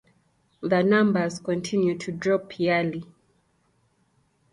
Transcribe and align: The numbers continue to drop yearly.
The 0.61 0.81
numbers 0.83 1.37
continue 1.37 1.95
to 1.99 2.11
drop 2.11 2.59
yearly. 2.59 3.03